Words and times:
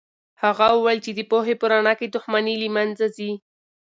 هغه 0.43 0.65
وویل 0.77 0.99
چې 1.05 1.11
د 1.13 1.19
پوهې 1.31 1.55
په 1.61 1.65
رڼا 1.71 1.93
کې 1.99 2.07
دښمني 2.15 2.55
له 2.61 2.67
منځه 2.75 3.05
ځي. 3.15 3.31